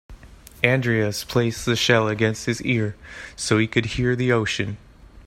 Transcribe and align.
Andreas 0.63 1.23
placed 1.23 1.63
the 1.67 1.75
shell 1.75 2.07
against 2.07 2.47
his 2.47 2.59
ear 2.63 2.95
so 3.35 3.59
he 3.59 3.67
could 3.67 3.85
hear 3.85 4.15
the 4.15 4.31
ocean. 4.31 4.77